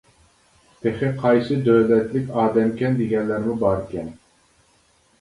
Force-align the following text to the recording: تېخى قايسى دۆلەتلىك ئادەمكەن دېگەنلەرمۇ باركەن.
تېخى 0.85 1.09
قايسى 1.25 1.59
دۆلەتلىك 1.69 2.33
ئادەمكەن 2.39 3.01
دېگەنلەرمۇ 3.05 3.59
باركەن. 3.63 4.15